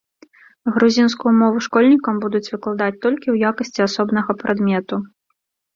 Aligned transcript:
Грузінскую 0.77 1.33
мову 1.41 1.57
школьнікам 1.67 2.15
будуць 2.25 2.43
выкладаць 2.55 2.99
толькі 3.07 3.25
ў 3.31 3.35
якасці 3.53 3.81
асобнага 3.91 4.31
прадмету. 4.43 4.95